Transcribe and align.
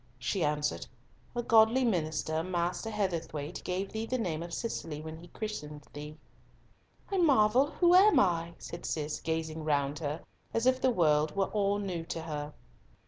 she 0.17 0.43
answered, 0.43 0.87
"A 1.35 1.43
godly 1.43 1.85
minister, 1.85 2.43
Master 2.43 2.89
Heatherthwayte, 2.89 3.63
gave 3.63 3.91
thee 3.91 4.07
the 4.07 4.17
name 4.17 4.41
of 4.41 4.51
Cicely 4.51 4.99
when 4.99 5.15
he 5.19 5.27
christened 5.27 5.85
thee." 5.93 6.17
"I 7.11 7.17
marvel 7.19 7.67
who 7.67 7.93
I 7.93 8.01
am?" 8.45 8.55
said 8.57 8.83
Cis, 8.87 9.19
gazing 9.19 9.63
round 9.63 9.99
her, 9.99 10.21
as 10.55 10.65
if 10.65 10.81
the 10.81 10.89
world 10.89 11.35
were 11.35 11.49
all 11.53 11.77
new 11.77 12.03
to 12.05 12.23
her. 12.23 12.53